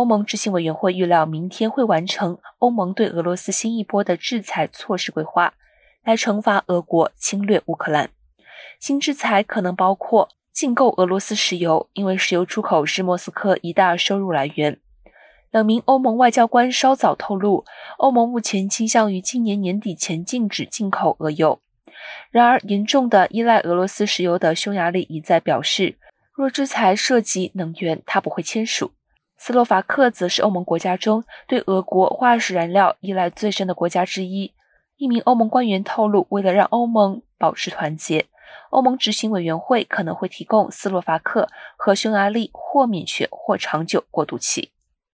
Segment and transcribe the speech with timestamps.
[0.00, 5.52] 欧盟执行委员会预料明天会完成欧盟对俄罗斯新一波的制裁措施规划，
[6.02, 8.08] 来惩罚俄国侵略乌克兰。
[8.78, 14.80] 新制裁可能包括禁购俄罗斯石油，因为石油出口是莫斯科一大收入来源。
[15.50, 17.66] 两名欧盟外交官稍早透露，
[17.98, 21.60] 欧盟目前倾向于今年年底前禁止进口俄油。
[22.30, 25.98] 然而，严重的依赖俄罗斯石油的匈牙利一再表示，
[26.32, 28.92] 若制裁涉及能源，他不会签署。
[29.42, 34.52] 斯洛伐克则是欧盟国家中对俄国化石燃料依赖最深的国家之一。
[34.98, 38.26] 一名欧盟官员透露，为了让欧盟保持团结，
[38.68, 41.48] 欧盟执行委员会可能会提供斯洛伐克
[41.78, 44.72] 和匈牙利或免权或长久过渡期。